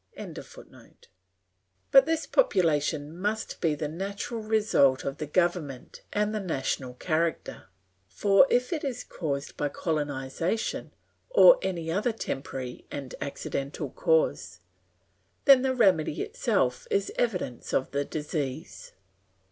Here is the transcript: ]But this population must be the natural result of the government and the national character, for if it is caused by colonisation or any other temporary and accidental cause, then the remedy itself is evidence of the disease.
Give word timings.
]But 1.91 2.07
this 2.07 2.25
population 2.25 3.15
must 3.15 3.61
be 3.61 3.75
the 3.75 3.87
natural 3.87 4.41
result 4.41 5.05
of 5.05 5.19
the 5.19 5.27
government 5.27 6.01
and 6.11 6.33
the 6.33 6.39
national 6.39 6.95
character, 6.95 7.69
for 8.07 8.47
if 8.49 8.73
it 8.73 8.83
is 8.83 9.03
caused 9.03 9.55
by 9.57 9.69
colonisation 9.69 10.91
or 11.29 11.59
any 11.61 11.91
other 11.91 12.11
temporary 12.11 12.87
and 12.89 13.13
accidental 13.21 13.91
cause, 13.91 14.61
then 15.45 15.61
the 15.61 15.75
remedy 15.75 16.23
itself 16.23 16.87
is 16.89 17.13
evidence 17.15 17.71
of 17.71 17.91
the 17.91 18.03
disease. 18.03 18.93